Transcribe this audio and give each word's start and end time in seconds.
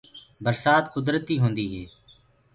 برسآت 0.43 0.85
کُدرتي 0.93 1.35
هوندي 1.41 1.65
هي۔ 1.73 1.83